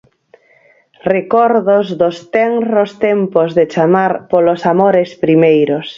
[1.15, 5.87] Recordos dos tenros tempos de chamar polos amores primeiros.